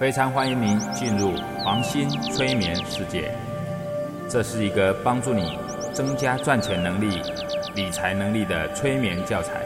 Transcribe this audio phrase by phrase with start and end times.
[0.00, 3.30] 非常欢迎您进入黄心催眠世界。
[4.30, 5.58] 这是一个帮助你
[5.92, 7.20] 增加赚钱能力、
[7.74, 9.60] 理财能力的催眠教材。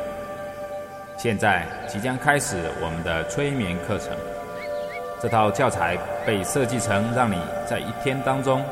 [1.17, 4.11] 现在即将开始我们的催眠课程。
[5.21, 8.63] 这套教材被设计成让你在一天当中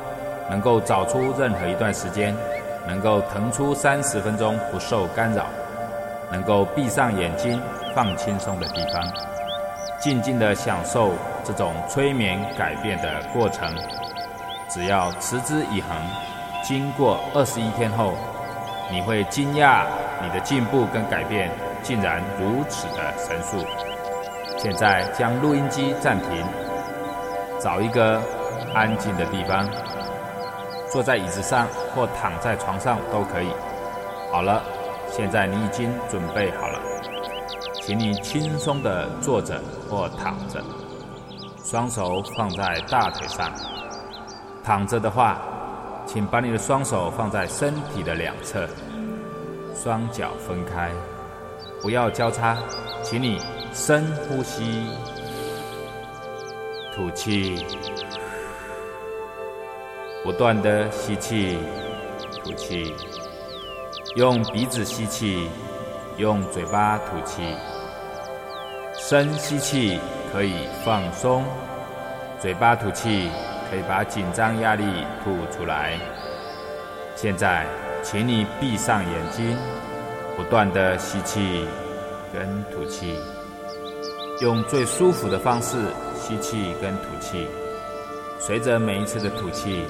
[0.51, 2.35] 能够找出任何一段时间，
[2.87, 5.47] 能够腾出三十分钟不受干扰，
[6.31, 7.61] 能够闭上眼睛
[7.95, 9.03] 放轻松的地方，
[10.01, 11.13] 静静的享受。
[11.45, 13.69] 这种催眠改变的过程，
[14.71, 15.91] 只要持之以恒，
[16.63, 18.15] 经过二十一天后，
[18.93, 19.87] 你会惊讶
[20.23, 21.51] 你的进步跟改变
[21.83, 23.67] 竟然如此的神速。
[24.59, 26.45] 现在将录音机暂停，
[27.59, 28.21] 找一个
[28.75, 29.67] 安静的地方，
[30.93, 33.49] 坐在椅子上或躺在床上都可以。
[34.31, 34.63] 好了，
[35.11, 36.79] 现在你已经准备好了，
[37.83, 39.59] 请你轻松的坐着
[39.91, 40.63] 或躺着。
[41.65, 43.51] 双手放在大腿上，
[44.63, 45.39] 躺着的话，
[46.07, 48.69] 请把你的双手放在身体的两侧，
[49.75, 50.91] 双脚分开，
[51.81, 52.57] 不要交叉，
[53.03, 53.39] 请你
[53.73, 54.87] 深呼吸，
[56.95, 57.67] 吐气，
[60.23, 61.59] 不断的吸气，
[62.45, 62.95] 吐气，
[64.17, 65.49] 用鼻子吸气，
[66.17, 67.43] 用嘴巴吐气，
[68.99, 69.99] 深吸气。
[70.33, 71.45] 可以放松，
[72.41, 73.29] 嘴巴吐气，
[73.73, 74.85] 可以把紧张压力
[75.25, 75.99] 吐出来。
[77.17, 77.67] 现在，
[78.03, 79.57] 请你闭上眼睛，
[80.37, 81.65] 不断的吸气
[82.35, 83.19] 跟吐气，
[84.43, 87.49] 用最舒服的方式吸气跟吐气。
[88.39, 89.87] 随着每一次的吐气，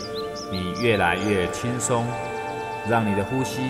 [0.53, 2.06] 你越来越轻松，
[2.88, 3.62] 让你的呼吸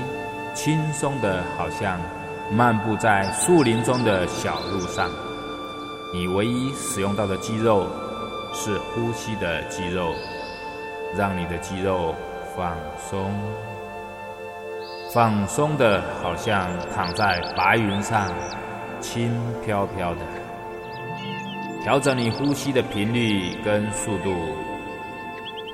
[0.54, 1.98] 轻松的，好像
[2.50, 5.08] 漫步在树林中的小路上。
[6.12, 7.86] 你唯一使用到的肌肉
[8.52, 10.14] 是呼吸的肌肉，
[11.16, 12.14] 让你的肌肉
[12.56, 13.32] 放松，
[15.12, 18.32] 放松的好像躺在白云上，
[19.00, 19.32] 轻
[19.64, 20.20] 飘飘的。
[21.82, 24.34] 调整你呼吸的频率跟速度，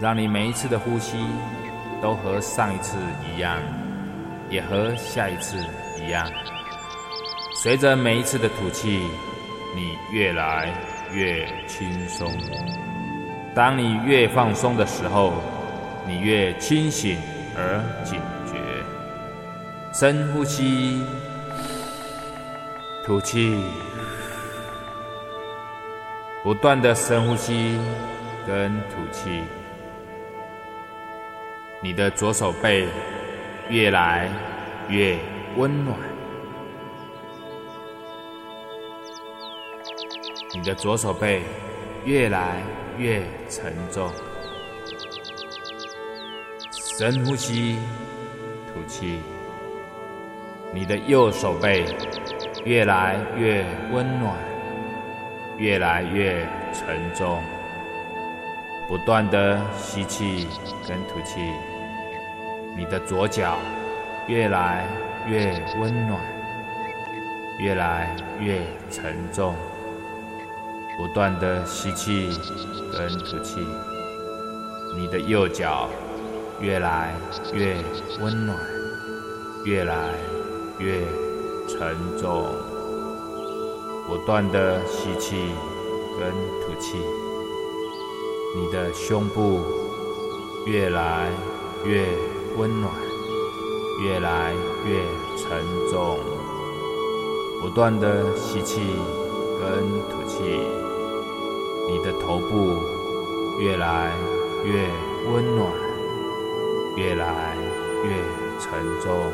[0.00, 1.18] 让你每一次的呼吸
[2.00, 2.96] 都和上一次
[3.34, 3.60] 一样，
[4.48, 5.56] 也和下一次
[6.00, 6.26] 一样。
[7.54, 9.06] 随着每一次的吐气。
[9.76, 10.72] 你越来
[11.12, 12.32] 越轻松。
[13.54, 15.32] 当你越放松的时候，
[16.06, 17.18] 你越清醒
[17.56, 18.58] 而警觉。
[19.92, 21.02] 深呼吸，
[23.04, 23.60] 吐气，
[26.44, 27.78] 不断的深呼吸
[28.46, 29.42] 跟吐气。
[31.80, 32.86] 你的左手背
[33.68, 34.28] 越来
[34.88, 35.18] 越
[35.56, 35.96] 温暖。
[40.60, 41.44] 你的左手背
[42.04, 42.60] 越来
[42.98, 44.10] 越沉重，
[46.72, 47.78] 深呼吸，
[48.66, 49.20] 吐气。
[50.74, 51.84] 你的右手背
[52.64, 54.36] 越来越温暖，
[55.58, 57.40] 越来越沉重。
[58.88, 60.48] 不断的吸气
[60.88, 61.38] 跟吐气，
[62.76, 63.58] 你的左脚
[64.26, 64.84] 越来
[65.28, 66.20] 越温暖，
[67.60, 68.58] 越来越
[68.90, 69.54] 沉重。
[70.98, 72.28] 不断的吸气
[72.92, 73.64] 跟吐气，
[74.96, 75.88] 你的右脚
[76.60, 77.14] 越来
[77.52, 77.76] 越
[78.20, 78.58] 温暖，
[79.64, 80.12] 越来
[80.80, 81.06] 越
[81.68, 82.46] 沉重。
[84.08, 85.52] 不断的吸气
[86.18, 86.32] 跟
[86.62, 86.98] 吐气，
[88.56, 89.60] 你的胸部
[90.66, 91.30] 越来
[91.84, 92.08] 越
[92.56, 92.92] 温暖，
[94.02, 94.52] 越来
[94.84, 95.00] 越
[95.36, 96.18] 沉重。
[97.60, 98.80] 不断的吸气
[99.60, 100.87] 跟吐气。
[102.08, 102.82] 的头部
[103.58, 104.10] 越来
[104.64, 104.88] 越
[105.30, 105.70] 温暖，
[106.96, 107.54] 越来
[108.02, 108.10] 越
[108.58, 109.30] 沉重。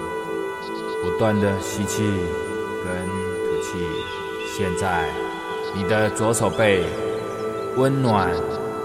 [1.00, 2.03] 不断的吸气
[2.82, 3.87] 跟吐气。
[4.56, 5.09] 现在，
[5.73, 6.85] 你的左手背
[7.76, 8.29] 温暖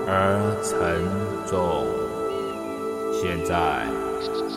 [0.07, 1.03] 而沉
[1.47, 1.87] 重。
[3.11, 3.87] 现在，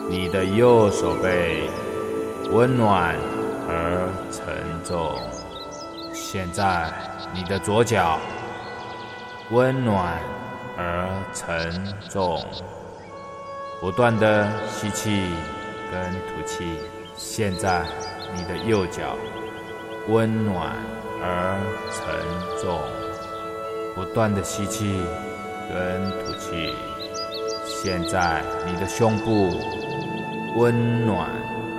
[0.07, 1.67] 你的右手背
[2.51, 3.15] 温暖
[3.67, 4.45] 而沉
[4.83, 5.17] 重。
[6.13, 6.93] 现在，
[7.33, 8.19] 你的左脚。
[9.53, 10.19] 温暖
[10.75, 11.71] 而沉
[12.09, 12.43] 重，
[13.79, 15.29] 不断的吸气
[15.91, 16.79] 跟吐气，
[17.15, 17.83] 现在
[18.35, 19.15] 你的右脚
[20.07, 20.71] 温暖
[21.21, 21.55] 而
[21.91, 22.81] 沉重，
[23.93, 24.99] 不断的吸气
[25.69, 26.73] 跟吐气。
[27.63, 29.55] 现在你的胸部
[30.55, 31.29] 温暖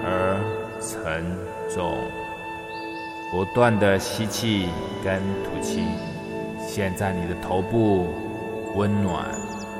[0.04, 0.38] 而
[0.80, 1.24] 沉
[1.68, 1.98] 重，
[3.32, 4.68] 不断的吸气
[5.02, 5.88] 跟吐气。
[6.74, 8.08] 现在你的头部
[8.74, 9.30] 温暖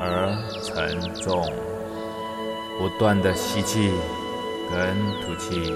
[0.01, 0.33] 而
[0.63, 1.43] 沉重，
[2.79, 3.91] 不断的吸气。
[4.71, 5.75] 跟吐气，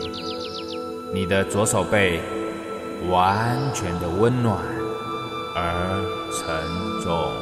[1.13, 2.21] 你的左手背
[3.11, 4.57] 完全的温暖
[5.57, 6.01] 而
[6.33, 7.33] 沉重，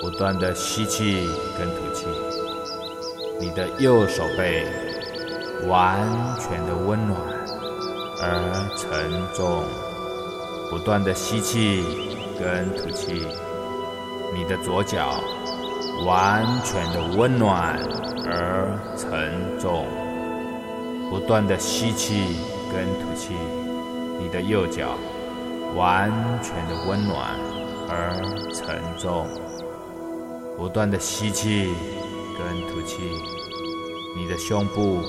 [0.00, 1.26] 不断的吸气
[1.58, 2.06] 跟吐气，
[3.40, 4.64] 你的右手背
[5.66, 6.06] 完
[6.38, 7.18] 全的温暖
[8.22, 9.64] 而沉重，
[10.70, 11.82] 不断的吸气
[12.38, 13.26] 跟吐气，
[14.34, 15.20] 你的左脚
[16.04, 17.78] 完全的温暖。
[18.28, 19.86] 而沉重，
[21.08, 22.36] 不断的吸气
[22.72, 23.34] 跟吐气，
[24.18, 24.98] 你的右脚
[25.76, 26.10] 完
[26.42, 27.36] 全的温暖
[27.88, 28.10] 而
[28.52, 29.28] 沉重，
[30.56, 31.72] 不断的吸气
[32.36, 33.12] 跟吐气，
[34.16, 35.00] 你的胸部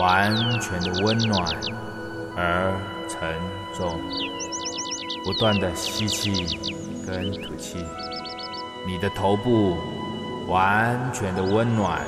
[0.00, 1.46] 完全的温暖
[2.34, 2.72] 而
[3.06, 3.38] 沉
[3.76, 4.00] 重，
[5.24, 6.58] 不断的吸气
[7.06, 7.84] 跟吐气，
[8.86, 9.76] 你的头部
[10.48, 12.00] 完全的温暖。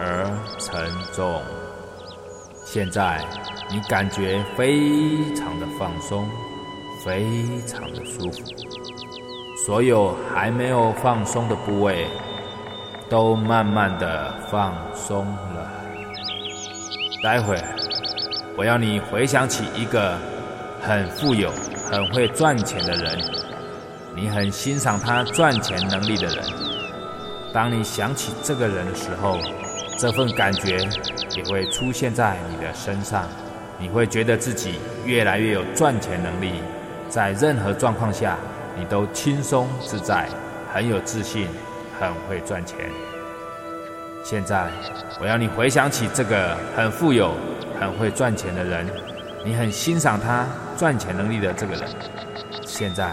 [0.00, 0.24] 而
[0.60, 1.42] 沉重。
[2.64, 3.20] 现在
[3.68, 6.24] 你感觉非常的放松，
[7.04, 7.26] 非
[7.66, 8.38] 常的舒服。
[9.66, 12.06] 所有还没有放松的部位，
[13.08, 15.68] 都慢慢的放松了。
[17.20, 17.60] 待会
[18.56, 20.16] 我要你回想起一个
[20.80, 21.50] 很富有、
[21.90, 23.18] 很会赚钱的人，
[24.14, 26.44] 你很欣赏他赚钱能力的人。
[27.50, 29.38] 当你想起这个人的时候，
[29.98, 30.76] 这份感觉
[31.34, 33.26] 也会出现在你的身上，
[33.78, 36.60] 你会觉得自己越来越有赚钱能力，
[37.08, 38.36] 在任何状况下
[38.76, 40.28] 你都轻松自在，
[40.70, 41.48] 很有自信，
[41.98, 42.76] 很会赚钱。
[44.22, 44.68] 现在
[45.18, 47.32] 我要你回想起这个很富有、
[47.80, 48.86] 很会赚钱的人，
[49.44, 50.46] 你很欣赏他
[50.76, 51.82] 赚钱能力的这个人。
[52.66, 53.12] 现在，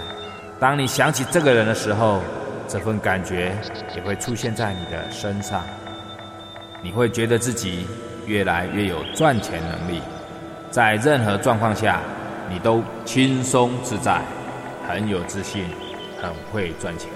[0.60, 2.22] 当你想起这个人的时候，
[2.68, 3.56] 这份感觉
[3.96, 5.64] 也会出现在你的身上。
[6.82, 7.88] 你会觉得自己
[8.28, 10.02] 越来越有赚钱能力，
[10.70, 12.00] 在任何状况下，
[12.50, 14.22] 你都轻松自在，
[14.88, 15.66] 很有自信，
[16.22, 17.10] 很会赚钱。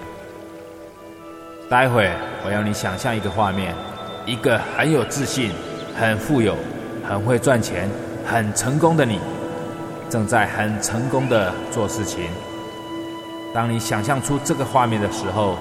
[1.70, 2.10] 待会
[2.44, 3.76] 我要你想象一个画面，
[4.26, 5.52] 一个很有自信、
[5.96, 6.56] 很富有、
[7.08, 7.88] 很会赚钱、
[8.32, 9.20] 很成功的你，
[10.08, 12.26] 正在很成功的做事情。
[13.56, 15.58] 当你想象出这个画面的时候，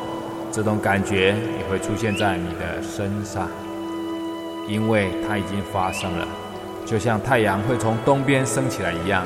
[0.53, 3.49] 这种感觉也会出现在你的身上。
[4.69, 6.29] 因为它已经发生了，
[6.85, 9.25] 就像太阳会从东边升起来一样，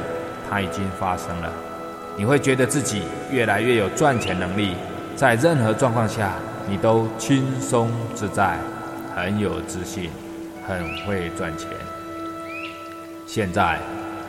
[0.49, 1.53] 它已经发生了。
[2.17, 4.77] 你会觉得自己越来越有赚钱能力，
[5.17, 6.35] 在任何状况下
[6.69, 8.57] 你都轻松自在，
[9.17, 10.11] 很有自信，
[10.65, 11.69] 很会赚钱。
[13.35, 13.79] 现在，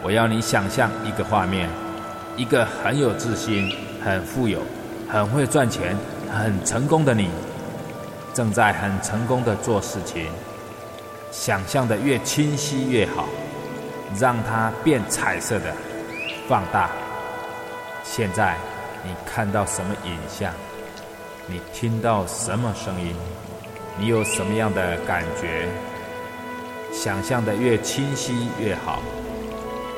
[0.01, 1.67] 我要你想象一个画面：
[2.37, 3.69] 一个很有自信、
[4.01, 4.61] 很富有、
[5.09, 5.93] 很会赚钱、
[6.31, 7.29] 很成功的你，
[8.33, 10.27] 正在很成功的做事情。
[11.33, 13.27] 想象的越清晰越好，
[14.17, 15.73] 让它变彩色的
[16.47, 16.89] 放大。
[18.05, 18.55] 现在
[19.03, 20.53] 你看到什么影像？
[21.45, 23.13] 你听到什么声音？
[23.99, 25.67] 你有什么样的感觉？
[26.93, 29.01] 想象的越清晰越好，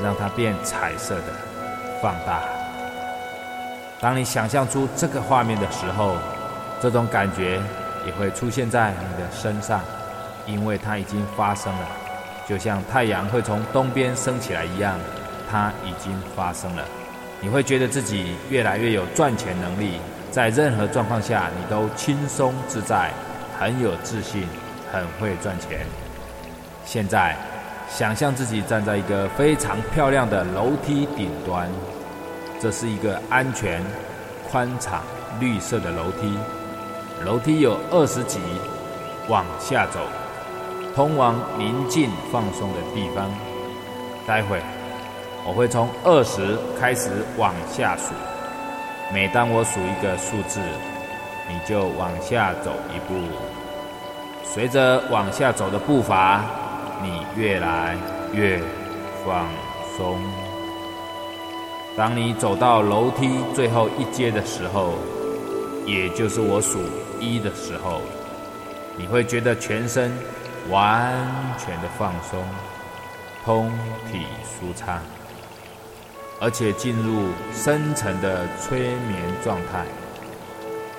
[0.01, 1.33] 让它变彩色的
[2.01, 2.41] 放大。
[3.99, 6.15] 当你想象出这个画面的时候，
[6.81, 7.61] 这种感觉
[8.07, 9.81] 也会出现在你的身上。
[10.47, 11.87] 因为它已经发生了，
[12.47, 14.99] 就像太阳会从东边升起来一样，
[15.49, 16.85] 它已经发生了。
[17.41, 19.99] 你会觉得自己越来越有赚钱能力，
[20.29, 23.11] 在任何状况下你都轻松自在，
[23.59, 24.47] 很有自信，
[24.93, 26.04] 很会赚钱。
[26.85, 27.35] 现在，
[27.89, 31.67] 想象自己站在一个非常漂亮的楼梯顶端，
[32.61, 33.83] 这是一个安全、
[34.49, 35.01] 宽敞、
[35.39, 36.37] 绿色的楼梯，
[37.25, 38.39] 楼梯有二十级，
[39.27, 39.99] 往下走。
[40.95, 43.29] 通往宁静放松的地方。
[44.25, 44.61] 待会
[45.45, 48.13] 我会从二十开始往下数，
[49.13, 50.61] 每当我数一个数字，
[51.49, 53.15] 你就往下走一步。
[54.43, 56.45] 随着往下走的步伐，
[57.01, 57.97] 你越来
[58.33, 58.61] 越
[59.25, 59.47] 放
[59.97, 60.19] 松。
[61.95, 64.93] 当你走到楼梯最后一阶的时候，
[65.85, 66.79] 也就是我数
[67.19, 68.01] 一的时候，
[68.97, 70.11] 你会觉得全身。
[70.71, 71.13] 完
[71.59, 72.43] 全的放松，
[73.43, 73.71] 通
[74.11, 74.99] 体舒畅，
[76.41, 79.85] 而且进入深层的催眠状态。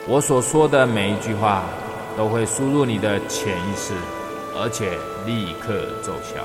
[0.06, 1.64] 我所说的每一句话
[2.16, 3.92] 都会输入你的潜意识，
[4.58, 6.44] 而且立刻奏效。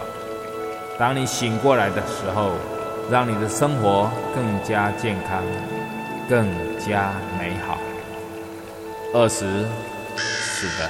[1.00, 2.51] 当你醒过来的时候，
[3.10, 5.41] 让你的生活更加健康，
[6.30, 6.46] 更
[6.80, 7.77] 加美好。
[9.13, 9.65] 二十，
[10.18, 10.89] 是的，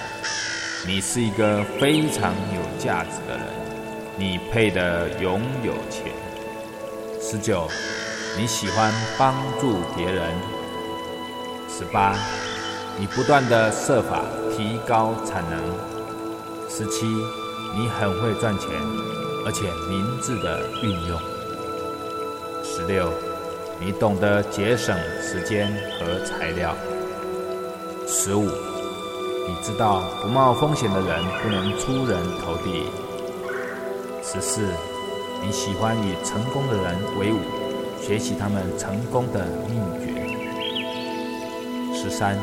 [0.85, 3.45] 你是一个非常有价值的人，
[4.17, 6.11] 你配得拥有钱。
[7.19, 7.67] 十九，
[8.37, 10.23] 你喜欢帮助别人。
[11.69, 12.15] 十八，
[12.99, 15.90] 你不断的设法提高产能。
[16.73, 17.05] 十七，
[17.75, 18.69] 你很会赚钱，
[19.45, 21.19] 而且明智的运用。
[22.63, 23.11] 十六，
[23.77, 25.67] 你懂得节省时间
[25.99, 26.73] 和材料。
[28.07, 32.85] 十五，你知道不冒风险的人不能出人头地。
[34.23, 34.61] 十四，
[35.43, 37.39] 你喜欢与成功的人为伍，
[38.01, 40.07] 学习他们成功的秘诀。
[41.93, 42.39] 十三，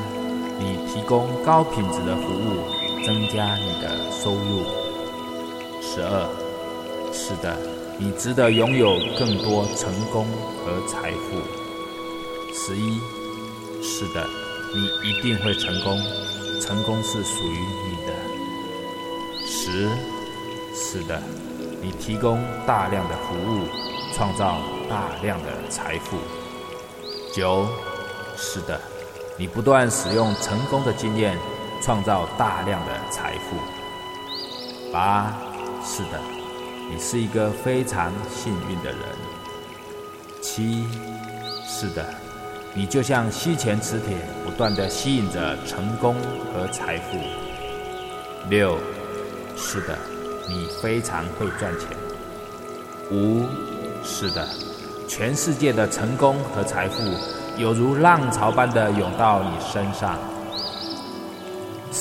[0.58, 2.77] 你提供高品质的服务，
[3.08, 4.66] 增加你的收入。
[5.80, 6.28] 十二，
[7.10, 7.56] 是的，
[7.96, 10.26] 你值得拥有更多成功
[10.62, 11.40] 和财富。
[12.52, 13.00] 十一，
[13.82, 14.28] 是的。
[14.74, 15.98] 你一定会成功，
[16.60, 18.12] 成功是属于你的。
[19.46, 19.88] 十，
[20.74, 21.18] 是的，
[21.80, 23.64] 你提供大量的服务，
[24.12, 26.18] 创造大量的财富。
[27.32, 27.66] 九，
[28.36, 28.78] 是的，
[29.38, 31.38] 你不断使用成功的经验，
[31.80, 33.56] 创造大量的财富。
[34.92, 35.32] 八，
[35.84, 36.18] 是的，
[36.90, 39.00] 你是一个非常幸运的人。
[40.40, 40.86] 七，
[41.66, 42.04] 是的。
[42.74, 46.14] 你就像吸钱磁铁，不断的吸引着成功
[46.52, 47.18] 和财富。
[48.48, 48.76] 六，
[49.56, 49.98] 是的，
[50.48, 51.88] 你非常会赚钱。
[53.10, 53.46] 五，
[54.04, 54.46] 是的，
[55.08, 57.02] 全世界的成功和财富
[57.56, 60.18] 有如浪潮般的涌到你身上。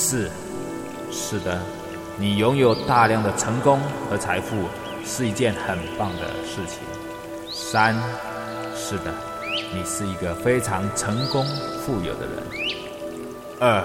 [0.09, 0.31] 四，
[1.11, 1.59] 是的，
[2.15, 3.77] 你拥有大量的成功
[4.09, 4.55] 和财富
[5.05, 6.79] 是一件很棒的事情。
[7.51, 7.93] 三，
[8.73, 9.13] 是的。
[9.73, 11.45] 你是一个非常成功、
[11.81, 12.41] 富有的人。
[13.59, 13.83] 二，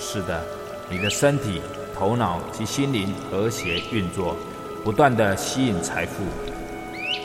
[0.00, 0.42] 是的，
[0.88, 1.60] 你的身体、
[1.94, 4.34] 头脑及心灵和谐运作，
[4.82, 6.24] 不断的吸引财富。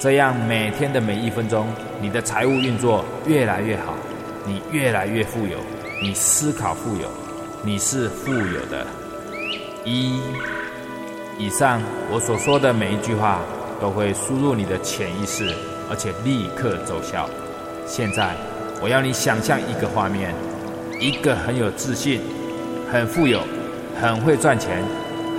[0.01, 1.65] 这样每天的每一分钟，
[2.01, 3.93] 你的财务运作越来越好，
[4.45, 5.59] 你越来越富有，
[6.01, 7.07] 你思考富有，
[7.63, 8.85] 你是富有的。
[9.85, 10.19] 一，
[11.37, 11.79] 以上
[12.11, 13.39] 我所说的每一句话，
[13.79, 15.53] 都会输入你的潜意识，
[15.87, 17.29] 而且立刻奏效。
[17.85, 18.35] 现在，
[18.81, 20.33] 我要你想象一个画面：
[20.99, 22.21] 一个很有自信、
[22.91, 23.41] 很富有、
[24.01, 24.83] 很会赚钱、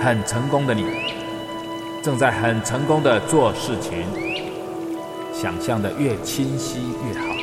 [0.01, 0.85] 很成功的你，
[2.01, 4.05] 正在很成功的做事情。
[5.33, 7.35] 想象的越清晰越好，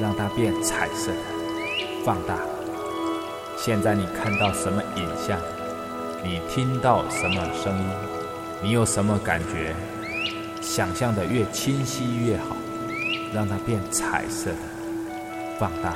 [0.00, 1.12] 让它变彩色，
[2.04, 2.51] 放大。
[3.64, 5.38] 现在你看到什么影像？
[6.20, 7.84] 你听到什么声音？
[8.60, 9.72] 你有什么感觉？
[10.60, 12.56] 想象的越清晰越好。
[13.32, 14.56] 让它变彩色的，
[15.60, 15.94] 放大。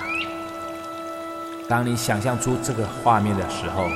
[1.69, 3.89] 当你想象出这个画面的时候，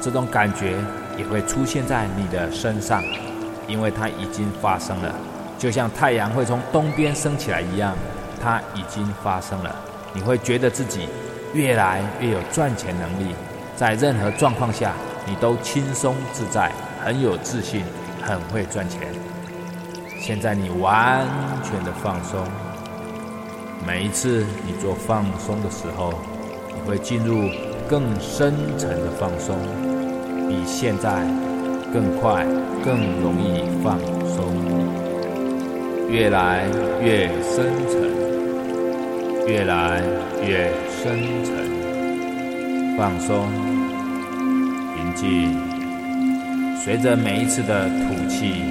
[0.00, 0.76] 这种感觉
[1.16, 3.00] 也会出现在你的身上，
[3.68, 5.14] 因为它已经发生了，
[5.56, 7.94] 就像太阳会从东边升起来一样，
[8.42, 9.72] 它已经发生了。
[10.12, 11.08] 你会觉得自己
[11.54, 13.32] 越来越有赚钱能力，
[13.76, 14.92] 在任何状况下
[15.24, 16.72] 你都轻松自在，
[17.04, 17.84] 很有自信，
[18.20, 19.02] 很会赚钱。
[20.20, 21.24] 现在你完
[21.62, 22.44] 全的放松。
[23.86, 26.14] 每一次你做放松的时候，
[26.74, 27.48] 你会进入
[27.88, 29.56] 更深层的放松，
[30.48, 31.22] 比现在
[31.92, 32.44] 更快、
[32.84, 34.52] 更容易放松，
[36.08, 36.64] 越来
[37.00, 38.23] 越深层，
[39.46, 40.02] 越来
[40.42, 43.46] 越深沉，放松、
[44.94, 45.54] 平静。
[46.82, 48.62] 随着每一次的吐气，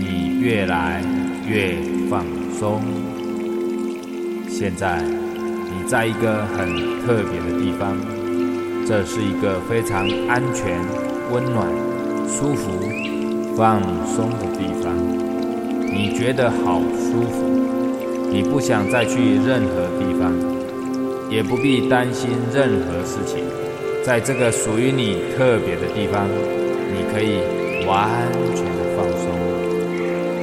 [0.00, 1.00] 你越来
[1.46, 1.76] 越
[2.10, 2.24] 放
[2.58, 2.82] 松。
[4.48, 7.96] 现在，你在一个很特别的地方，
[8.86, 10.80] 这是一个非常安全、
[11.32, 11.66] 温暖、
[12.28, 12.72] 舒服、
[13.56, 14.92] 放松的地方。
[15.92, 17.44] 你觉得好舒服，
[18.30, 20.32] 你不想再去任何地方，
[21.30, 23.44] 也不必担心任何事情。
[24.02, 27.38] 在这个属于你特别的地方，你可以
[27.86, 28.08] 完
[28.56, 29.30] 全的放松。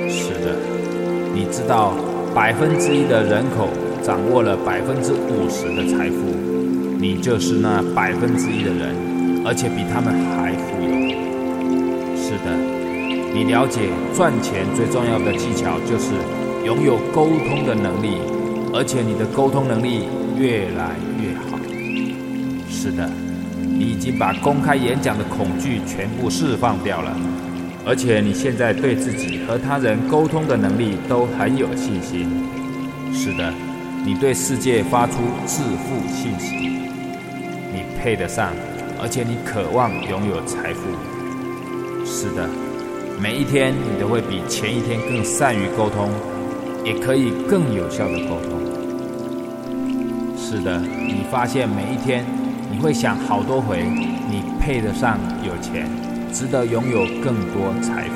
[0.08, 0.56] 是的，
[1.34, 1.94] 你知道
[2.34, 3.68] 百分之一的人口。
[4.04, 6.32] 掌握了百分之五十的财富，
[6.98, 8.96] 你就是那百分之一的人，
[9.44, 10.88] 而且比他们还富有。
[12.16, 12.56] 是的，
[13.34, 16.14] 你了解赚钱最重要的技巧就是
[16.64, 18.16] 拥有沟通的能力，
[18.78, 20.04] 而且你的沟通能力
[20.38, 21.58] 越来越好。
[22.70, 23.10] 是的，
[23.60, 27.18] 你已经把公开演讲的恐惧全部释放掉了，
[27.84, 32.30] 而且你现在对自己和他人沟通的能力都很有信心。
[33.12, 33.52] 是的，
[34.06, 35.14] 你对世界发出
[35.48, 36.56] 致富信息，
[37.74, 38.54] 你配得上，
[39.02, 40.82] 而且你渴望拥有财富。
[42.06, 42.48] 是的。
[43.20, 46.12] 每一天，你都会比前一天更善于沟通，
[46.86, 48.57] 也可以更有效的沟通。
[50.50, 52.24] 是的，你发现每一天，
[52.72, 53.84] 你会想好多回，
[54.30, 55.90] 你配得上有钱，
[56.32, 58.16] 值得拥有更多财富。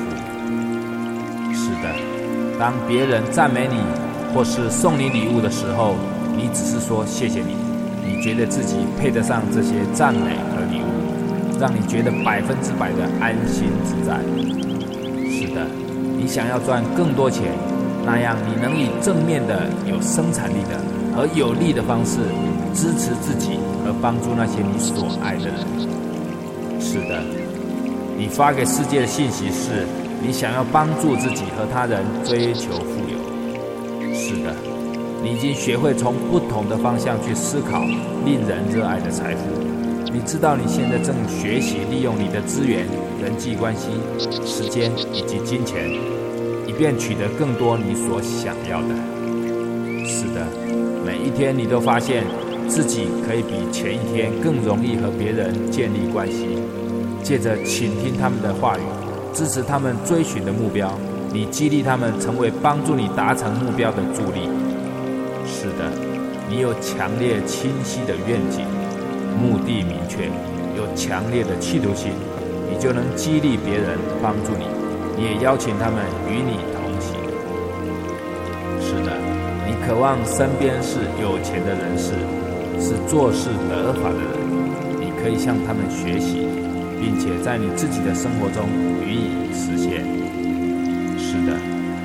[1.52, 1.94] 是的，
[2.58, 3.76] 当别人赞美你
[4.32, 5.94] 或是送你礼物的时候，
[6.34, 7.54] 你只是说谢谢你，
[8.02, 14.16] 你觉得自己配得上这些赞美和礼物，让你觉得百分之百的安心自在。
[15.28, 15.66] 是的，
[16.16, 17.52] 你想要赚更多钱，
[18.06, 20.80] 那样你能以正面的、有生产力的
[21.14, 22.18] 和有利的方式
[22.74, 25.66] 支持自己和帮助那些你所爱的人。
[26.80, 27.22] 是的，
[28.16, 29.06] 你发给世界的。
[29.06, 29.86] 信息是
[30.22, 34.14] 你想要帮助自己和他人追求富有。
[34.14, 34.54] 是的，
[35.22, 36.76] 你已经学会从不同的。
[36.76, 37.84] 方向去思考
[38.24, 39.10] 令人热爱的。
[39.10, 39.42] 财富。
[40.12, 42.40] 你知道你现在正学习利用你的。
[42.42, 42.86] 资源、
[43.22, 43.88] 人际关系、
[44.44, 45.90] 时间以及金钱，
[46.66, 48.88] 以便取得更多你所想要的。
[50.04, 50.44] 是的，
[51.32, 52.24] 天你都发现
[52.68, 56.58] 自己可以比前一天更容易和别人建立关系。
[57.22, 58.82] 借着倾听他们的话语，
[59.32, 60.92] 支持他们追寻的目标，
[61.32, 64.48] 你激励他们成为帮助你达成目标的助力。
[65.46, 65.90] 是的，
[66.50, 68.66] 你有强烈清晰的愿景。
[69.40, 70.26] 目的明确，
[70.76, 72.10] 有强烈的企图心，
[72.68, 74.66] 你就能激励别人帮助你，
[75.16, 76.58] 你也邀请他们与你
[79.92, 82.12] 渴望身边是有钱的人士，
[82.80, 84.40] 是做事得法的人，
[84.98, 86.46] 你可以向他们学习，
[86.98, 88.66] 并且在你自己的生活中
[89.04, 90.02] 予以实现。
[91.18, 91.58] 是的，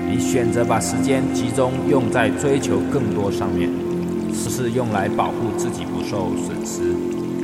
[0.06, 3.70] 你选择把时间集中用在追求更多上面，
[4.34, 6.94] 只是用来保护自己不受损失。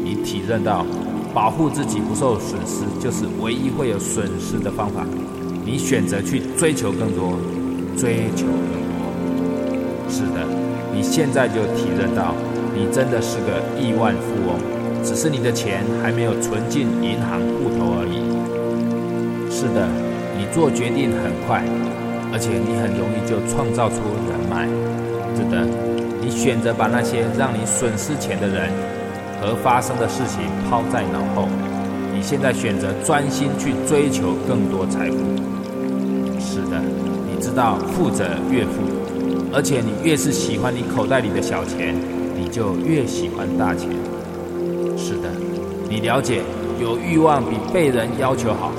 [0.04, 0.86] 你体认到，
[1.34, 5.06] 保护自己不受损失，就是唯一会有损失的方法。
[5.66, 7.40] 你选择去追求更多，
[7.96, 8.46] 追求。
[10.14, 10.46] 是的，
[10.94, 12.36] 你现在就体认到，
[12.76, 14.62] 你真的是个亿万富翁，
[15.04, 18.22] 只是你的钱还没有存进银行户头而已。
[19.50, 19.90] 是的，
[20.38, 21.66] 你做决定很快，
[22.32, 23.96] 而且你很容易就创造出
[24.30, 24.70] 人脉。
[25.34, 25.66] 是的，
[26.22, 28.70] 你选择把那些让你损失钱的人。
[29.42, 31.50] 和发生的事情抛在脑后，
[32.14, 35.18] 你现在选择专心去追求更多财富。
[36.40, 36.80] 是的，
[37.28, 38.80] 你知道富者越富，
[39.54, 41.96] 而且你越是喜欢你口袋里的小钱，
[42.36, 43.88] 你就越喜欢大钱。
[44.98, 45.30] 是的，
[45.88, 46.42] 你了解
[46.82, 48.72] 有欲望比被人要求好。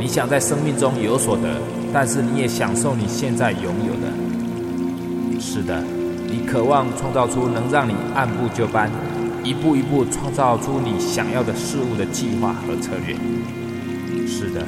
[0.00, 1.60] 你想在生命中有所得，
[1.92, 5.40] 但是你也享受你现在拥有的。
[5.40, 5.80] 是的，
[6.26, 8.90] 你渴望创造出能让你按部就班。
[9.44, 13.14] 一步一步创造出你想要的事物的计划和策略。
[14.26, 14.66] 是的，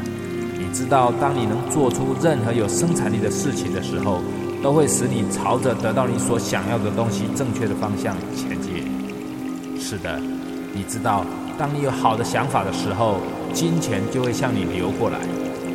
[0.56, 4.22] 你知道，当你能做出任何有生产力的事情的时候，
[4.62, 8.84] 都会使你朝着得到你所想要的东西正确的方向前进。
[9.80, 10.20] 是的，
[10.72, 11.24] 你知道，
[11.56, 13.16] 当你有好的想法的时候，
[13.52, 15.18] 金钱就会向你流过来。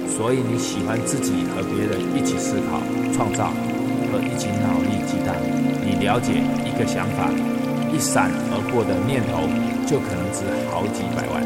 [0.08, 2.80] 所以你喜欢自己和别人一起思考、
[3.14, 3.52] 创造
[4.12, 5.34] 和一起脑力激荡。
[5.84, 6.34] 你了解
[6.66, 7.30] 一个想法。
[7.94, 9.46] 一闪而过的念头，
[9.86, 10.42] 就可能值
[10.74, 11.46] 好几百万。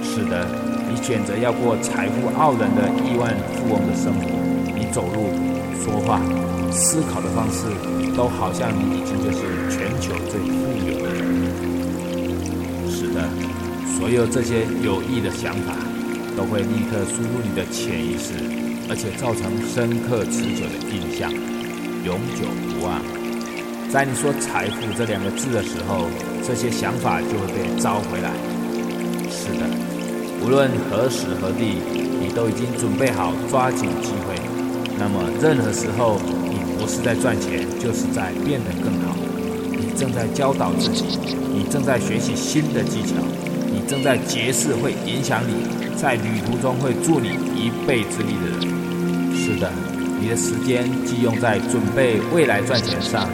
[0.00, 0.46] 是的，
[0.88, 4.30] 你选择要过财富傲人的亿万富翁的生活，
[4.78, 5.34] 你走路、
[5.84, 6.18] 说话、
[6.72, 7.68] 思考的方式，
[8.16, 10.56] 都好像你已经就是全球最富
[10.88, 11.20] 有的人。
[12.88, 13.28] 是的，
[13.98, 15.76] 所有这些有益的想法，
[16.34, 18.32] 都会立刻输入你的潜意识，
[18.88, 21.30] 而且造成深刻持久的印象，
[22.02, 22.98] 永久不忘。
[23.92, 26.06] 在你说“财富”这两个字的时候，
[26.42, 28.32] 这些想法就会被招回来。
[29.28, 29.68] 是的，
[30.42, 31.76] 无论何时何地，
[32.18, 34.34] 你都已经准备好抓紧机会。
[35.04, 39.14] 那么，任何时候，你不是在赚钱，就是在变得更好。
[39.70, 41.04] 你正在教导自己，
[41.52, 43.12] 你正在学习新的技巧，
[43.70, 48.60] 你正在结识会影响你，在旅途中会助你一臂之力的人。
[49.36, 49.70] 是的。
[50.18, 53.28] 你的时间既用在准备未来赚钱上，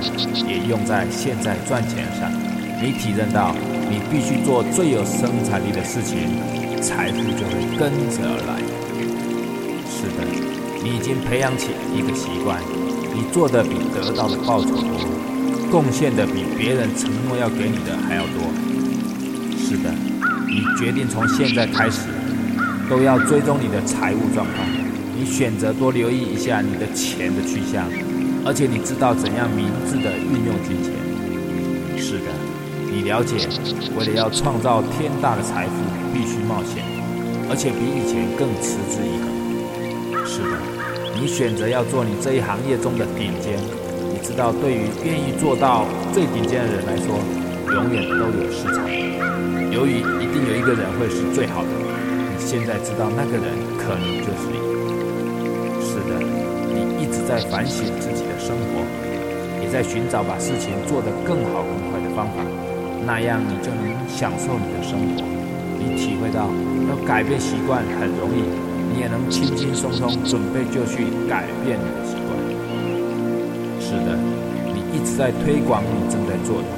[0.48, 2.32] 也用在现在赚钱上。
[2.82, 3.54] 你体认到，
[3.88, 6.18] 你必须做最有生产力的事情，
[6.82, 8.69] 财富就会跟着而来。
[11.18, 12.60] 培养起一个习惯，
[13.14, 18.46] 你做的比得到的报酬多，贡献的比别人承诺要给你的还要多。
[19.58, 19.90] 是的，
[20.46, 22.08] 你决定从现在开始
[22.88, 24.66] 都要追踪你的财务状况，
[25.18, 27.86] 你选择多留意一下你的钱的去向，
[28.44, 30.92] 而且你知道怎样明智的运用金钱。
[31.96, 32.26] 是的，
[32.90, 33.48] 你了解，
[33.96, 35.72] 为了要创造天大的财富，
[36.12, 36.82] 必须冒险，
[37.48, 39.30] 而且比以前更持之以恒。
[40.26, 40.79] 是的，
[41.20, 43.60] 你选择要做你这一行业中的顶尖。
[44.08, 47.12] 你知道，对于愿意做到最顶尖的人来说，
[47.76, 48.88] 永远都有市场。
[49.70, 54.56] 由于一定有一个人会是最好的，你现在知道那个人可能就是你。
[55.84, 56.24] 是的，
[56.72, 58.80] 你一直在反省自己的生活，
[59.60, 62.40] 也在寻找把事情做得更好更快的方法，
[63.04, 65.22] 那样你就能享受你的生活。
[65.76, 66.48] 你体会到
[66.88, 68.69] 要改变习惯很容易。
[68.92, 72.34] 你也能轻轻松松准备就去改变你的习惯。
[73.80, 74.18] 是的，
[74.74, 76.68] 你一直在推广你正在做的。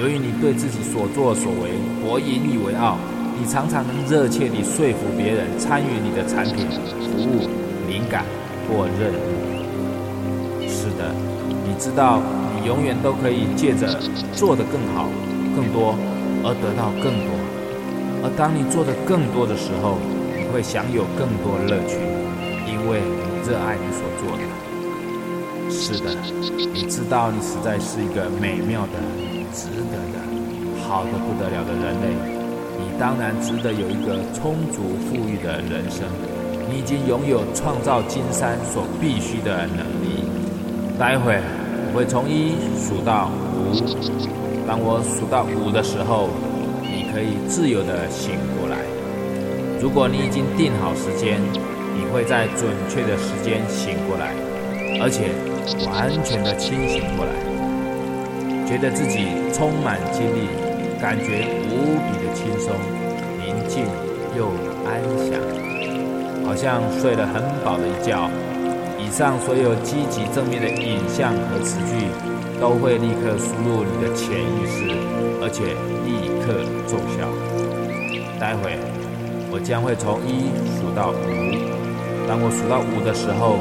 [0.00, 2.96] 由于你对自己所作所为我引以为傲，
[3.38, 6.66] 你常常能热切地说服别人参与你的产品、
[6.98, 7.50] 服务、
[7.86, 8.24] 灵感
[8.66, 10.66] 或任务。
[10.66, 11.14] 是的，
[11.66, 12.22] 你知道
[12.56, 13.98] 你永远都可以借着
[14.32, 15.06] 做得更好、
[15.54, 15.94] 更多
[16.42, 17.30] 而得到更多。
[18.24, 19.98] 而当你做得更多的时候，
[20.52, 21.96] 会享有更多乐趣，
[22.68, 24.44] 因为你热爱你所做的。
[25.70, 26.14] 是的，
[26.74, 29.00] 你知道你实在是一个美妙的、
[29.54, 30.20] 值得的、
[30.86, 32.12] 好的不得了的人类。
[32.78, 36.04] 你当然值得有一个充足富裕的人生。
[36.68, 40.24] 你已经拥有创造金山所必须的能力。
[40.98, 41.40] 待会
[41.88, 43.72] 我会从一数到五，
[44.66, 46.28] 当我数到五的时候，
[46.82, 48.51] 你可以自由的醒。
[49.82, 51.40] 如果你已经定好时间，
[51.92, 54.32] 你会在准确的时间醒过来，
[55.02, 55.34] 而且
[55.90, 57.34] 完全的清醒过来，
[58.64, 60.46] 觉得自己充满精力，
[61.02, 62.70] 感觉无比的轻松、
[63.42, 63.82] 宁静
[64.38, 64.54] 又
[64.86, 65.34] 安详，
[66.46, 68.30] 好像睡了很饱的一觉。
[69.02, 72.06] 以上所有积极正面的影像和词句，
[72.60, 74.94] 都会立刻输入你的潜意识，
[75.42, 75.74] 而且
[76.06, 77.26] 立刻奏效。
[78.38, 78.78] 待会。
[79.52, 80.48] 我将会从一
[80.80, 81.14] 数到五，
[82.26, 83.60] 当我数到五的时候，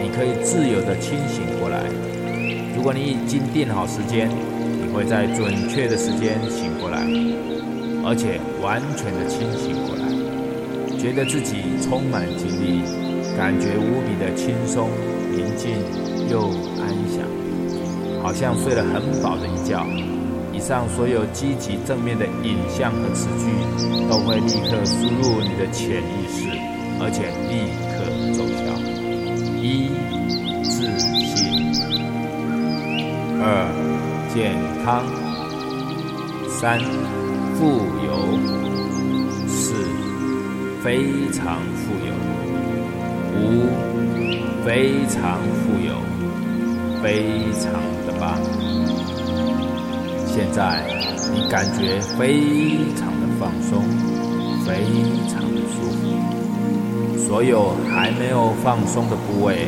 [0.00, 1.84] 你可以自由的清醒过来。
[2.74, 7.04] 如果你已经定好时间，你会在准确的时间醒过来，
[8.00, 10.08] 而且完全的清醒过来，
[10.96, 12.80] 觉得自己充满精力，
[13.36, 14.88] 感觉无比的轻松、
[15.36, 15.76] 宁静
[16.32, 16.48] 又
[16.80, 17.20] 安详，
[18.22, 19.84] 好像睡了很饱的一觉。
[20.56, 23.44] 以上所有积极正面的影像和词句，
[24.08, 26.48] 都会立刻输入你的潜意识，
[26.98, 28.64] 而且立刻奏效。
[29.60, 29.90] 一、
[30.64, 31.44] 自信；
[33.38, 33.68] 二、
[34.32, 35.04] 健康；
[36.48, 36.80] 三、
[37.56, 38.16] 富有；
[39.46, 39.74] 四、
[40.82, 42.14] 非常富有；
[43.36, 43.68] 五、
[44.64, 46.00] 非常富有，
[47.02, 47.70] 非常
[48.06, 48.40] 的棒。
[50.36, 50.84] 现在
[51.32, 52.42] 你感觉非
[52.94, 53.82] 常的放松，
[54.66, 54.84] 非
[55.32, 59.66] 常的舒服，所有还没有放松的部位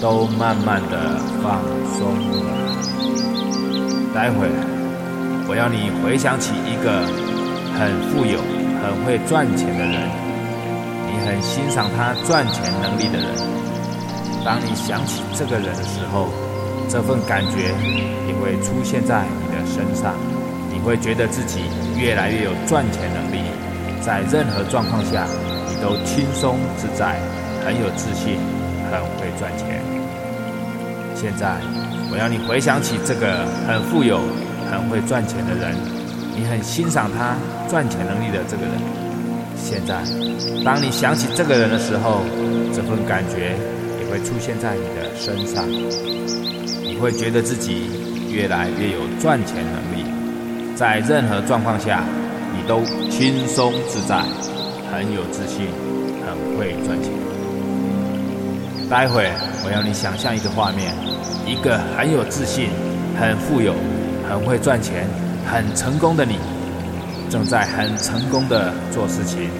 [0.00, 1.60] 都慢慢的放
[1.98, 2.46] 松了。
[4.14, 4.46] 待会
[5.48, 7.02] 我要你回想起一个
[7.74, 8.38] 很富有、
[8.80, 10.08] 很会赚钱的人，
[11.10, 13.34] 你很欣赏他赚钱能力的人。
[14.44, 16.28] 当你想起这个人的时候，
[16.88, 17.74] 这份感觉
[18.28, 20.14] 也会出现在你的身上，
[20.72, 21.60] 你会觉得自己
[21.98, 23.42] 越来越有赚钱能力，
[24.00, 25.26] 在任何状况下
[25.68, 27.18] 你都轻松自在，
[27.64, 28.38] 很有自信，
[28.90, 29.82] 很会赚钱。
[31.14, 31.56] 现在
[32.12, 34.20] 我要你回想起这个很富有、
[34.70, 35.74] 很会赚钱的人，
[36.36, 37.36] 你很欣赏他
[37.68, 38.72] 赚钱能力的这个人。
[39.56, 40.04] 现在，
[40.64, 42.22] 当你想起这个人的时候，
[42.72, 43.56] 这份感觉
[43.98, 45.64] 也会出现在你的身上。
[46.96, 47.90] 你会觉得自己
[48.30, 50.02] 越来越有赚钱能力，
[50.74, 52.02] 在任何状况下，
[52.54, 54.22] 你都轻松自在，
[54.90, 55.66] 很有自信，
[56.24, 57.12] 很会赚钱。
[58.88, 59.28] 待会
[59.62, 60.94] 我要你想象一个画面，
[61.44, 62.70] 一个很有自信、
[63.20, 63.74] 很富有、
[64.26, 65.06] 很会赚钱、
[65.44, 66.38] 很成功的你，
[67.28, 69.50] 正在很成功的做事情。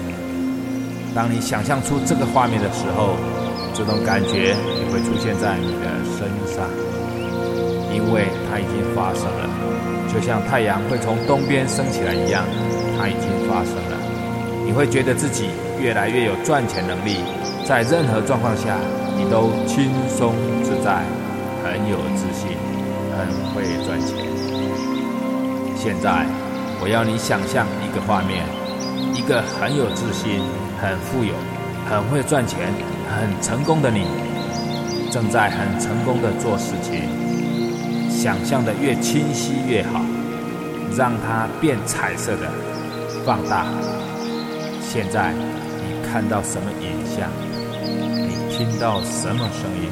[1.13, 3.15] 当你想象出这个画面的时候，
[3.75, 5.85] 这种感觉也会出现在你的
[6.17, 6.65] 身上。
[7.97, 9.49] 因为它已经发生了，
[10.13, 12.45] 就像太阳会从东边升起来一样，
[12.95, 13.97] 它已经发生了。
[14.63, 15.49] 你会觉得自己
[15.81, 17.17] 越来越有赚钱能力，
[17.65, 18.77] 在任何状况下
[19.17, 21.01] 你都轻松自在，
[21.63, 22.53] 很有自信，
[23.17, 24.15] 很会赚钱。
[25.75, 26.27] 现在，
[26.79, 28.45] 我要你想象一个画面：
[29.15, 30.39] 一个很有自信、
[30.79, 31.33] 很富有、
[31.89, 32.71] 很会赚钱、
[33.09, 34.05] 很成功的你，
[35.09, 37.25] 正在很成功的做事情。
[38.17, 40.01] 想象的越清晰越好，
[40.97, 42.49] 让它变彩色的
[43.23, 43.67] 放大。
[44.81, 47.29] 现在你看到什么影像？
[47.85, 49.91] 你听到什么声音？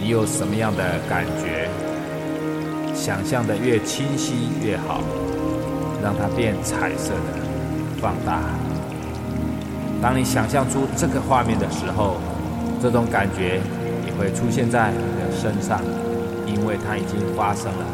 [0.00, 1.68] 你有什么样的感觉？
[2.94, 5.00] 想象的越清晰越好，
[6.00, 7.42] 让它变彩色的
[8.00, 8.38] 放大。
[10.00, 12.18] 当你想象出这个画面的时候，
[12.80, 13.60] 这种感觉
[14.06, 15.80] 也会出现在你的身上，
[16.46, 17.84] 因为它已经发生了，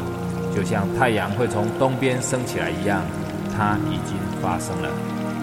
[0.54, 3.02] 就像太阳会从东边升起来一样，
[3.56, 4.88] 它已经发生了。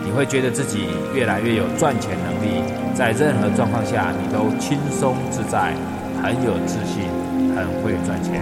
[0.04, 2.62] 你会觉得自己越来越有赚钱能力，
[2.94, 5.74] 在任何状况下你都轻松自在，
[6.22, 7.10] 很有自信，
[7.56, 8.41] 很会赚钱。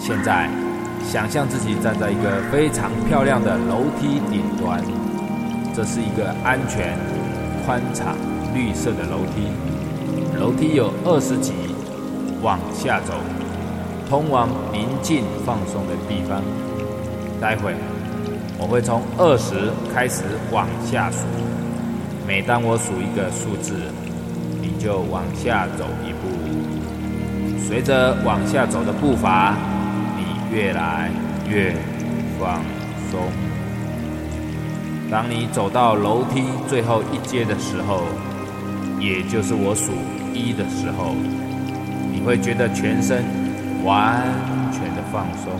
[0.00, 0.48] 现在，
[1.04, 4.82] 想象自己站在一个非常漂亮的楼梯顶端，
[5.74, 6.96] 这是一个安全、
[7.64, 8.16] 宽敞、
[8.54, 9.48] 绿色的楼梯。
[10.40, 11.52] 楼梯有二十级，
[12.42, 13.14] 往下走，
[14.08, 16.42] 通往宁静放松的地方。
[17.40, 17.74] 待会。
[18.58, 21.26] 我会从二十开始往下数，
[22.26, 23.74] 每当我数一个数字，
[24.62, 26.28] 你就往下走一步。
[27.68, 29.54] 随着往下走的步伐，
[30.16, 31.10] 你越来
[31.46, 31.74] 越
[32.40, 32.62] 放
[33.10, 33.20] 松。
[35.10, 38.04] 当你走到楼梯最后一阶的时候，
[38.98, 39.92] 也就是我数
[40.32, 41.14] 一的时候，
[42.10, 43.22] 你会觉得全身
[43.86, 44.26] 完
[44.72, 45.52] 全的放松，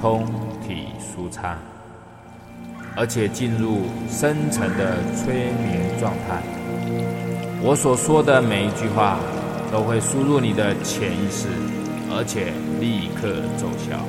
[0.00, 0.24] 通
[0.66, 1.58] 体舒畅。
[2.96, 6.42] 而且进入深层的催眠状态。
[7.62, 9.18] 我所说的每一句话
[9.70, 11.46] 都会输入你的潜意识，
[12.10, 14.00] 而且立刻奏效。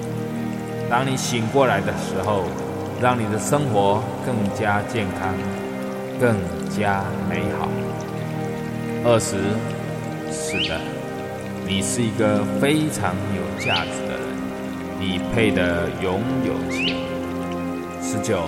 [0.89, 2.45] 当你醒过来的时候，
[3.01, 5.35] 让你的生活更加健康，
[6.19, 6.35] 更
[6.69, 7.67] 加美好。
[9.03, 9.35] 二十，
[10.31, 10.79] 是的，
[11.71, 14.21] 你是一个非常有价值的人，
[14.99, 16.97] 你配得拥有钱。
[18.01, 18.41] 十九。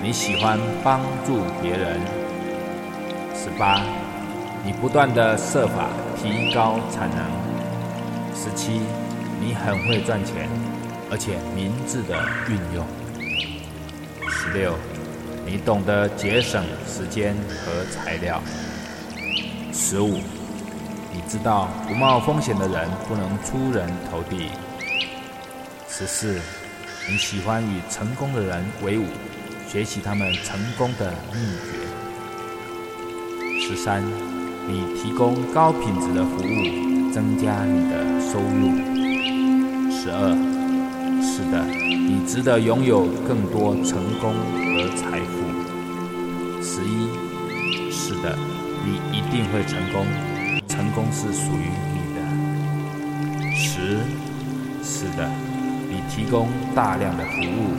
[0.00, 1.98] 你喜欢帮助别人。
[3.34, 3.80] 十八，
[4.64, 7.18] 你不断的设法提高产能。
[8.36, 8.82] 十七，
[9.40, 10.48] 你很会赚钱，
[11.10, 12.14] 而且明智的
[12.48, 12.86] 运用。
[14.28, 14.74] 十六，
[15.44, 18.40] 你懂得节省时间和材料。
[19.72, 20.20] 十五，
[21.14, 24.48] 你知道不冒风险的人不能出人头地。
[25.88, 26.40] 十四，
[27.08, 29.04] 你喜欢与成功的人为伍。
[29.68, 31.70] 学习他们成功的秘诀。
[33.60, 34.02] 十三，
[34.66, 38.74] 你提供高品质的服务，增加你的收入。
[39.90, 40.34] 十二，
[41.22, 45.34] 是的，你值得拥有更多成功和财富。
[46.60, 47.08] 十一，
[47.92, 48.36] 是的，
[48.84, 50.04] 你一定会成功，
[50.94, 53.56] 功是属于你的。
[53.56, 53.98] 十，
[54.82, 55.28] 是的，
[55.88, 57.72] 你提供大量的服务，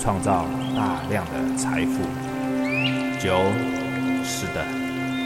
[0.00, 0.46] 创造。
[0.74, 2.00] 大量的财富。
[3.20, 3.36] 九，
[4.24, 4.64] 是的，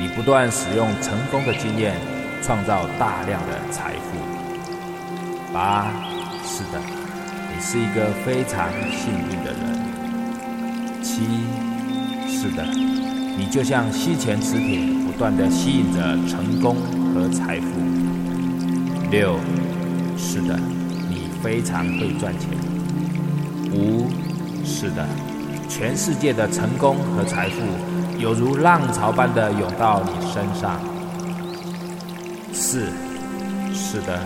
[0.00, 1.94] 你不断使用成功的经验，
[2.42, 4.18] 创造大量的财富。
[5.54, 5.86] 八，
[6.44, 6.80] 是的，
[7.54, 11.00] 你是一个非常幸运的人。
[11.00, 11.22] 七，
[12.28, 12.64] 是的，
[13.38, 16.76] 你就像吸钱磁铁，不断的吸引着成功
[17.16, 17.66] 和财富。
[19.10, 19.36] 六，
[20.18, 20.58] 是的，
[21.08, 22.50] 你非常会赚钱。
[23.72, 24.08] 五，
[24.64, 25.06] 是的。
[25.66, 27.56] 全世界的成功和财富，
[28.18, 30.78] 有如浪潮般的涌到你身上。
[32.52, 32.88] 四，
[33.72, 34.20] 是的，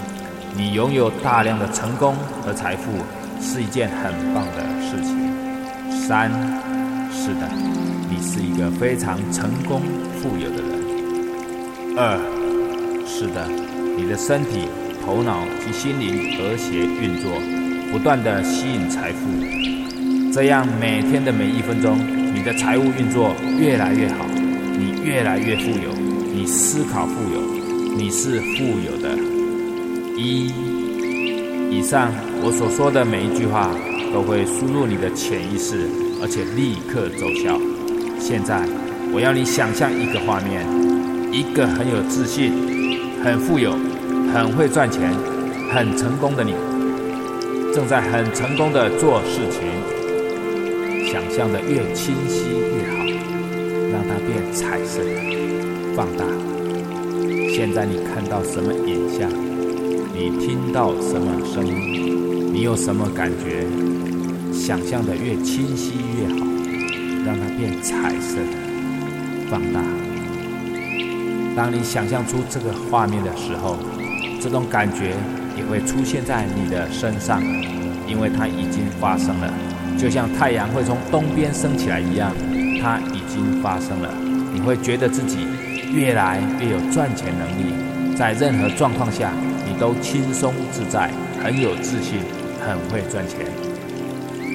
[0.56, 2.90] 你拥有大量的成功和财富
[3.40, 5.16] 是一件很棒的事情。
[6.06, 6.30] 三，
[7.12, 7.48] 是的，
[8.10, 9.80] 你是一个非常成功
[10.20, 10.80] 富有的人。
[11.96, 12.18] 二，
[13.12, 13.44] 是的，
[13.96, 14.68] 你的身体、
[15.04, 17.32] 头脑及心灵和谐运作，
[17.90, 19.26] 不断的吸引财富。
[20.32, 21.98] 这样每天的每一分钟，
[22.32, 24.24] 你的财务运作越来越好，
[24.78, 25.90] 你越来越富有，
[26.32, 27.42] 你思考富有，
[27.96, 29.18] 你是富有的。
[30.16, 30.52] 一，
[31.68, 33.70] 以上我所说的每一句话
[34.14, 35.88] 都会输入你的潜意识，
[36.22, 37.60] 而且立刻奏效。
[38.20, 38.62] 现在，
[39.12, 40.64] 我要你想象一个画面：
[41.32, 42.52] 一个很有自信、
[43.22, 43.76] 很富有、
[44.32, 45.12] 很会赚钱、
[45.70, 46.54] 很成功的你，
[47.74, 49.60] 正在很成功的做事情。
[51.06, 53.04] 想象的越清晰越好，
[53.92, 55.02] 让它变彩色
[55.94, 56.24] 放大。
[57.52, 59.28] 现在你看到什么影像？
[60.14, 62.50] 你听到什么声音？
[62.54, 63.66] 你有什么感觉？
[64.50, 66.46] 想象的越清晰越好，
[67.26, 68.38] 让它变彩色
[69.50, 70.09] 放大。
[71.56, 73.76] 当你想象出这个画面的时候，
[74.40, 75.14] 这种感觉
[75.56, 77.42] 也会出现在你的身上，
[78.06, 79.52] 因为它已经发生了，
[79.98, 82.32] 就像太阳会从东边升起来一样，
[82.80, 84.08] 它已经发生了。
[84.54, 85.46] 你会觉得自己
[85.92, 89.32] 越来越有赚钱能力，在任何状况下
[89.66, 91.10] 你都轻松自在，
[91.42, 92.20] 很有自信，
[92.64, 93.38] 很会赚钱。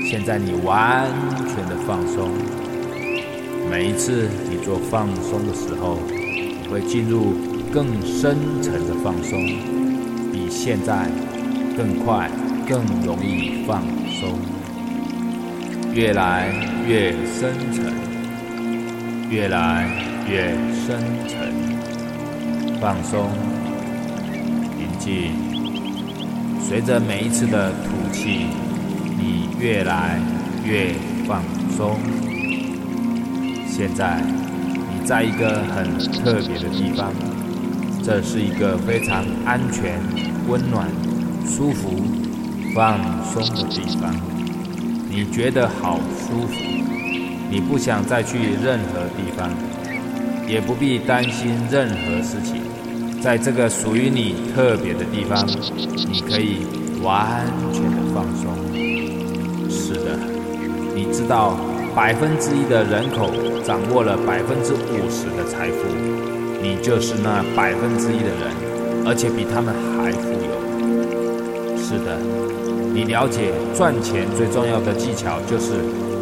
[0.10, 1.08] 现在你完
[1.48, 2.32] 全的放松，
[3.70, 6.00] 每一次你做放松的时候。
[6.72, 7.34] 会进入
[7.72, 9.46] 更深层的放松，
[10.32, 11.08] 比现在
[11.78, 12.30] 更快、
[12.68, 13.82] 更容易放
[14.20, 14.38] 松，
[15.94, 16.50] 越来
[16.88, 17.94] 越深沉，
[19.30, 19.88] 越来
[20.30, 21.54] 越深沉，
[22.82, 23.30] 放松、
[24.78, 25.32] 平静。
[26.62, 28.48] 随着每一次的吐气，
[29.18, 30.20] 你越来
[30.66, 30.94] 越
[31.28, 31.42] 放
[31.78, 31.98] 松。
[33.68, 34.45] 现在。
[35.06, 37.14] 在一个很特别的地方，
[38.04, 40.02] 这是一个非常安全、
[40.50, 40.88] 温暖、
[41.46, 41.92] 舒服、
[42.74, 44.12] 放松的地方。
[45.08, 46.56] 你觉得好舒服，
[47.52, 49.52] 你不想再去任何地方，
[50.48, 52.62] 也不必担心任何事情。
[53.22, 55.46] 在这个属于你特别的地方，
[56.12, 56.66] 你可以
[57.04, 58.52] 完全的放松。
[59.70, 60.18] 是的，
[60.96, 61.56] 你知道。
[61.96, 63.32] 百分之一的人口
[63.64, 65.88] 掌握了百分之五十的财富，
[66.62, 68.52] 你就是那百分之一的人，
[69.08, 70.52] 而且比他们还富有。
[71.80, 72.20] 是的，
[72.94, 75.76] 你了解赚钱最重要的技巧就是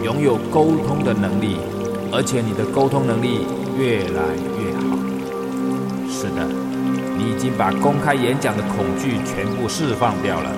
[0.03, 1.57] 拥有沟通的能力，
[2.11, 4.21] 而且你的沟通能力越来
[4.61, 4.95] 越好。
[6.07, 6.45] 是的，
[7.17, 10.51] 你已经把公开演讲的恐惧全部释放掉了。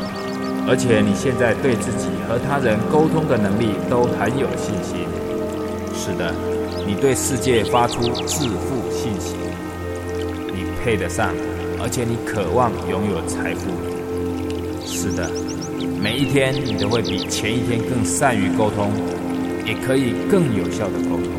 [0.67, 5.05] 而且你现在对自己和他人沟通的能力都很有信心。
[5.93, 6.33] 是的，
[6.85, 9.35] 你对世界发出致富信息，
[10.51, 11.29] 你配得上，
[11.81, 13.69] 而且你渴望拥有财富。
[14.85, 15.29] 是的，
[16.01, 18.91] 每一天你都会比前一天更善于沟通，
[19.65, 21.29] 也可以更有效的沟通。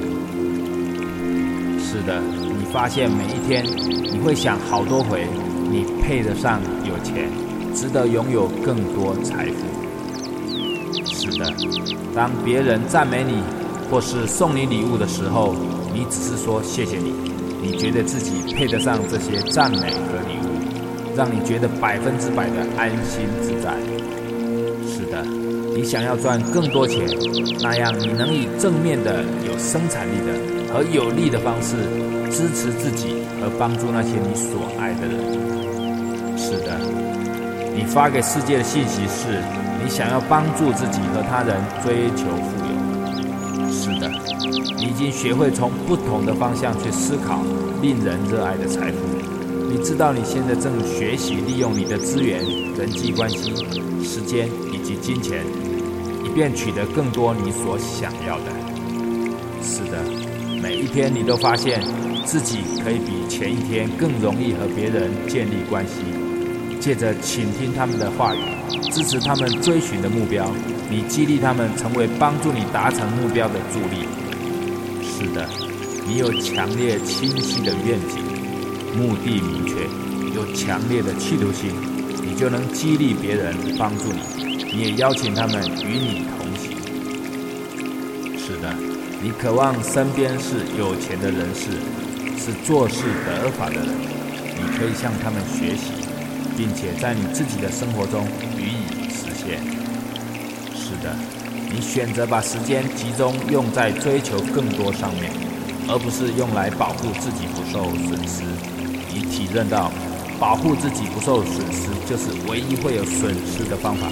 [1.79, 5.27] 是的，你发现每一天你会想好多回，
[5.71, 7.29] 你配得上有钱。
[7.77, 11.05] 值得拥有更多财富。
[11.05, 11.45] 是的，
[12.15, 13.43] 当别人赞美你
[13.91, 15.55] 或是送你礼物的时候，
[15.93, 17.13] 你只是说谢谢你。
[17.61, 23.77] 你觉得自己配得上这些赞美和礼物，让你觉得百分之百的安心自在。
[24.89, 25.23] 是的，
[25.75, 27.07] 你想要赚更多钱，
[27.61, 31.77] 那样你能以正面的、有生产力的和有利的方式
[32.31, 36.39] 支持自己和帮助那些你所爱的人。
[36.39, 37.06] 是的。
[37.77, 39.39] 你发给世界的信息是：
[39.85, 43.71] 你想要帮助自己和他人追求富有。
[43.71, 44.11] 是的，
[44.79, 47.43] 你已经学会从不同的方向去思考
[47.83, 48.97] 令人热爱的财富。
[49.71, 52.41] 你知道你现在正学习利用你的资源、
[52.79, 53.55] 人际关系、
[54.03, 55.45] 时间以及金钱，
[56.25, 58.45] 以便取得更多你所想要的。
[59.61, 60.03] 是的，
[60.63, 61.83] 每一天你都发现
[62.25, 65.93] 自己可以比前一天更容易和别人建立关系。
[66.87, 68.39] 借着倾听他们的话语，
[68.93, 70.49] 支持他们追寻的目标，
[70.89, 74.07] 你激励他们成为帮助你达成目标的助力。
[75.03, 75.49] 是的，
[76.07, 78.23] 你有强烈清晰的愿景，
[78.97, 79.75] 目的明确，
[80.33, 81.73] 有强烈的企图心，
[82.23, 84.45] 你就能激励别人帮助你。
[84.73, 86.79] 你也邀请他们与你同行。
[88.39, 88.73] 是的，
[89.21, 91.67] 你渴望身边是有钱的人士，
[92.39, 96.06] 是做事得法的人，你可以向他们学习。
[96.57, 98.27] 并且在你自己的生活中
[98.57, 99.61] 予以实现。
[100.75, 101.15] 是的，
[101.71, 105.31] 你选择把时间集中用在追求更多上面，
[105.89, 108.43] 而不是用来保护自己不受损失。
[109.13, 109.91] 你体认到，
[110.39, 114.07] 保护自己不受损失就是唯一会有损失的方法。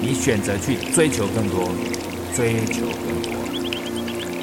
[0.00, 1.70] 你选择去追求更多，
[2.34, 3.32] 追求更多。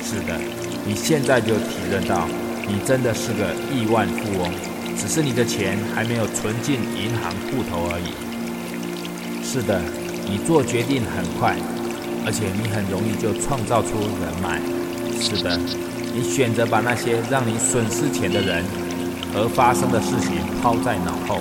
[0.04, 0.40] 是的，
[0.86, 2.28] 你现在就体认到，
[2.68, 4.73] 你真的是个亿万富翁。
[4.98, 8.14] 只是你的钱还没有存进银行户头而已。
[9.44, 9.82] 是的，
[10.30, 11.56] 你做决定很快，
[12.26, 13.90] 而且你很容易就创造出
[14.22, 14.62] 人脉。
[15.20, 15.60] 是的，
[16.14, 18.64] 你选择把那些让你损失钱的人
[19.34, 20.32] 和发生的事情
[20.62, 21.40] 抛在脑后。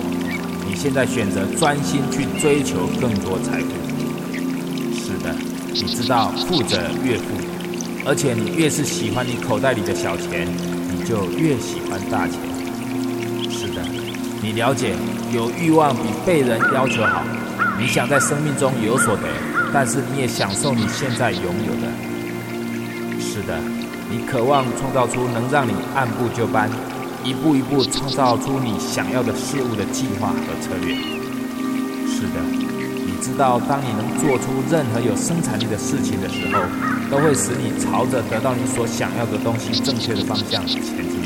[0.67, 3.67] 你现在选择专心去追求更多财富。
[4.93, 5.35] 是的，
[5.73, 7.23] 你知道富者越富，
[8.05, 10.47] 而且你越是喜欢你口袋里的小钱，
[10.91, 12.39] 你就越喜欢大钱。
[14.55, 14.95] 了解
[15.31, 17.23] 有欲望比被人要求好。
[17.79, 19.23] 你想在生命中有所得，
[19.73, 21.87] 但是你也享受你现在拥有的。
[23.19, 23.57] 是的，
[24.09, 26.69] 你渴望创造出能让你按部就班。
[27.23, 30.93] 一步一步创造出你想要的事物的计划和策略。
[32.05, 32.41] 是的，
[33.05, 36.61] 你知道，当你能做出任何有生产力的事情的时候，
[37.09, 41.23] 都会使你朝着得到你所想要的东西正确的方向前进。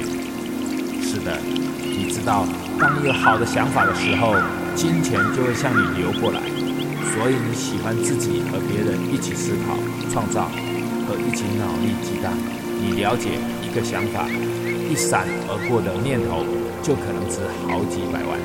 [1.01, 1.39] 是的，
[1.81, 2.45] 你知道，
[2.79, 4.35] 当你有好的想法的时候，
[4.75, 6.41] 金钱就会向你流过来。
[7.11, 9.77] 所以你喜欢自己和别人一起思考、
[10.11, 10.51] 创造
[11.07, 12.31] 和一起脑力激荡。
[12.79, 13.29] 你了解
[13.63, 14.27] 一个想法。
[14.89, 16.45] 一闪而过的念头，
[16.81, 18.39] 就可能值好几百万。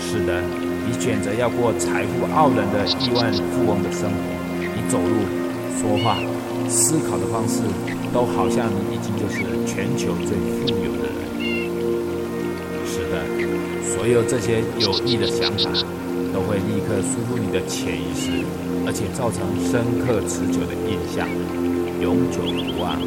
[0.00, 0.40] 是的，
[0.86, 4.24] 你选择要过财富傲人的亿万富翁的生活，
[4.56, 5.28] 你走路、
[5.76, 6.16] 说话、
[6.66, 7.60] 思考的方式，
[8.10, 10.87] 都好像你已经就是全球最富有
[14.12, 15.70] 有这些有益的想法，
[16.32, 18.30] 都会立刻输入你的潜意识，
[18.86, 21.28] 而且造成深刻持久的印象，
[22.00, 22.98] 永久不忘。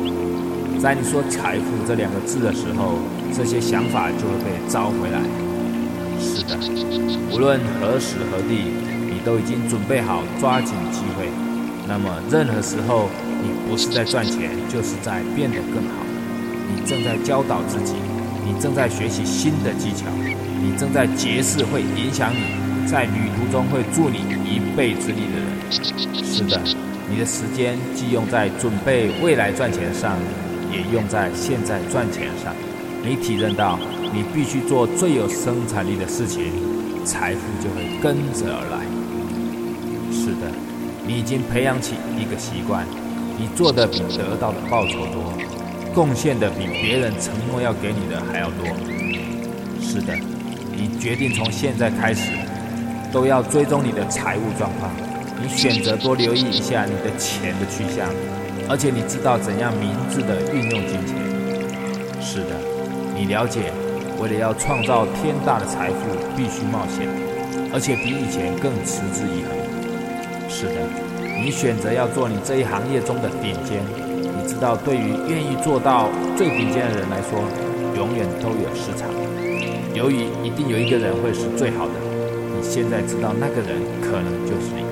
[0.79, 2.97] 在你说“财富”这两个字的时候，
[3.31, 5.21] 这些想法就会被召回来。
[6.19, 6.57] 是的，
[7.31, 8.65] 无论何时何地，
[9.09, 11.29] 你都已经准备好抓紧机会。
[11.87, 13.09] 那么，任何时候，
[13.41, 16.01] 你不是在赚钱，就是在变得更好。
[16.73, 17.93] 你正在教导自己，
[18.51, 20.07] 你正在学习新的技巧，
[20.61, 25.71] 你正在结识会影响你在旅途中会助你一臂之力的人。
[26.21, 26.59] 是的，
[27.09, 30.17] 你的时间既用在准备未来赚钱上。
[30.71, 32.55] 也用在现在赚钱上，
[33.03, 33.77] 你体认到
[34.13, 36.45] 你必须做最有生产力的事情，
[37.03, 38.79] 财富就会跟着而来。
[40.13, 40.47] 是的，
[41.05, 42.85] 你已经培养起一个习惯，
[43.37, 45.33] 你做的比得到的报酬多，
[45.93, 48.65] 贡献的比别人承诺要给你的还要多。
[49.81, 50.15] 是的，
[50.73, 52.31] 你决定从现在开始
[53.11, 54.89] 都要追踪你的财务状况，
[55.41, 58.07] 你选择多留意一下你的钱的去向。
[58.69, 61.17] 而且你知道怎样明智的运用金钱？
[62.21, 62.55] 是的，
[63.13, 63.73] 你了解，
[64.17, 67.05] 为了要创造天大的财富，必须冒险，
[67.73, 69.51] 而且比以前更持之以恒。
[70.47, 70.87] 是的，
[71.43, 73.83] 你选择要做你这一行业中的顶尖。
[74.61, 76.07] 你知道，对于愿意做到
[76.37, 77.41] 最顶尖的人来说，
[77.97, 79.09] 永远都有市场。
[79.95, 81.93] 由于一定有一个人会是最好的，
[82.53, 84.85] 你现在知道那个人可能就是你。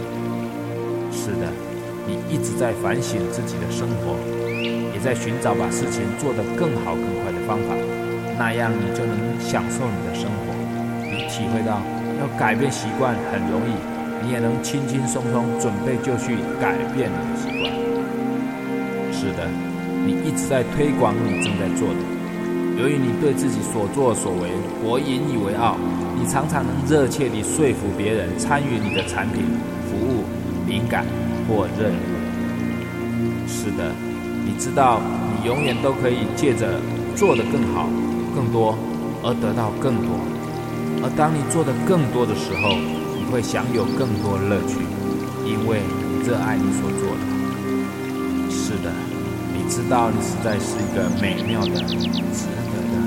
[1.13, 1.45] 是的。
[2.07, 4.17] 你一直在反省自己的生活，
[4.91, 7.77] 也在寻找把事情做得更好更快的方法，
[8.39, 10.49] 那样你就能享受你的生活。
[11.05, 11.77] 你体会到
[12.17, 17.78] 要改变习惯很容易，你也能轻轻松松准备就去改变你的习惯。
[19.19, 19.43] 是的，
[20.05, 21.99] 你一直在推广你正在做的。
[22.79, 24.47] 由于你对自己所作所为
[24.81, 25.75] 我引以为傲，
[26.15, 29.43] 你常常能热切地说服别人参与你的产品、
[29.89, 30.23] 服务、
[30.65, 31.03] 灵感。
[31.49, 32.13] 或任务，
[33.47, 33.91] 是的，
[34.45, 35.01] 你知道，
[35.33, 36.79] 你永远都可以借着
[37.15, 37.89] 做得更好、
[38.35, 38.77] 更多
[39.23, 40.13] 而得到更多。
[41.01, 42.75] 而当你做得更多的时候，
[43.17, 44.77] 你会享有更多乐趣，
[45.43, 47.38] 因为你热爱你所做的。
[49.69, 52.97] 知道，你实在是一个美妙的、值得的、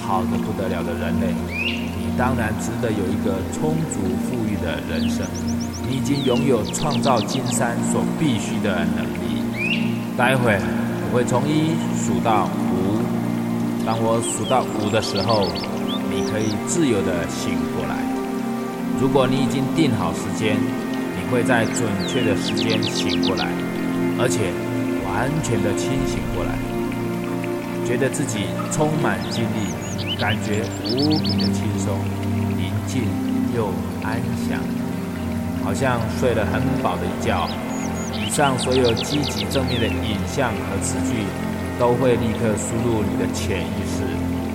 [0.00, 1.34] 好的不得了的人类。
[1.52, 5.26] 你当然值得有一个充足富裕的人生。
[5.86, 9.42] 你已经拥有创造金山所必须的能力。
[10.16, 10.58] 待会
[11.04, 12.98] 我会从一数到五，
[13.86, 15.46] 当我数到五的时候，
[16.10, 17.96] 你可以自由的醒过来。
[19.00, 23.46] 如果你已经定好时间，你会在准确的时间醒过来，
[24.18, 24.52] 而且
[25.18, 26.56] 完全的清醒过来，
[27.84, 31.98] 觉得自己充满精力，感觉无比的轻松、
[32.56, 33.02] 宁静
[33.52, 33.66] 又
[34.04, 34.60] 安详。
[35.64, 37.48] 好像睡了很饱的一觉。
[38.14, 41.26] 以上所有积极正面的影像和词句，
[41.80, 44.04] 都会立刻输入你的潜意识，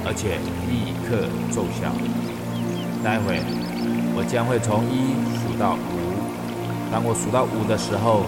[0.05, 1.91] 而且立刻奏效。
[3.03, 3.41] 待会
[4.15, 8.23] 我将会从一数到五，当我数到五的时候，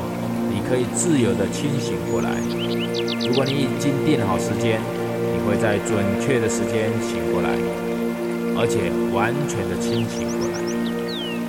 [0.68, 2.30] 可以自由的清醒过来。
[3.28, 4.80] 如果你已经定好时间，
[5.34, 7.50] 你会在准确的时间醒过来，
[8.58, 10.56] 而且完全的清醒过来。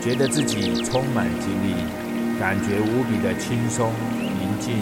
[0.01, 1.75] 觉得自己充满精力，
[2.39, 3.91] 感觉无比的轻松、
[4.21, 4.79] 宁静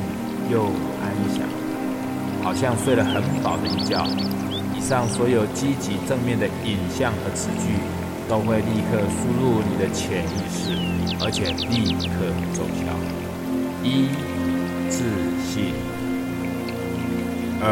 [0.50, 0.64] 又
[1.00, 1.48] 安详，
[2.42, 4.06] 好像睡了很饱的一觉。
[4.76, 7.72] 以上所有积极正面的影像和词句，
[8.28, 10.76] 都会立刻输入你的潜意识，
[11.24, 13.23] 而且立刻奏效。
[13.84, 14.08] 一、
[14.88, 15.04] 自
[15.44, 15.74] 信；
[17.60, 17.68] 二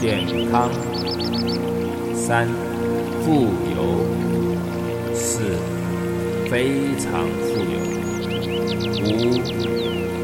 [0.00, 0.68] 健康，
[2.12, 2.48] 三
[3.22, 3.78] 富有，
[5.14, 5.40] 四
[6.50, 7.78] 非常富有，
[9.06, 9.06] 五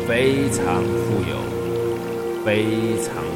[0.08, 1.38] 非常富有，
[2.44, 3.35] 非常。